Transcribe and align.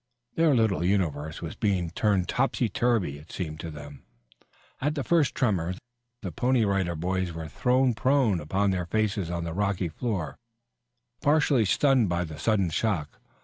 Their 0.33 0.55
little 0.55 0.83
universe 0.83 1.43
was 1.43 1.53
being 1.53 1.91
turned 1.91 2.27
topsy 2.27 2.67
turvy, 2.69 3.19
it 3.19 3.31
seemed 3.31 3.59
to 3.59 3.69
them. 3.69 4.01
At 4.81 4.95
the 4.95 5.03
first 5.03 5.35
tremor, 5.35 5.75
the 6.23 6.31
Pony 6.31 6.65
Rider 6.65 6.95
Boys 6.95 7.33
were 7.33 7.47
thrown 7.47 7.93
prone 7.93 8.39
upon 8.41 8.71
their 8.71 8.87
faces 8.87 9.29
on 9.29 9.43
the 9.43 9.53
rocky 9.53 9.89
floor, 9.89 10.39
partially 11.21 11.65
stunned 11.65 12.09
by 12.09 12.23
the 12.23 12.39
sudden 12.39 12.71
shock. 12.71 13.19